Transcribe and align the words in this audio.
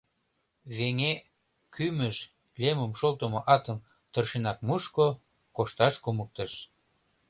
Веҥе 0.77 1.13
кӱмыж, 1.73 2.15
лемым 2.61 2.91
шолтымо 2.99 3.39
атым 3.55 3.77
тыршенак 4.11 4.59
мушко, 4.67 5.07
кошташ 5.55 5.93
кумыктыш. 6.03 6.51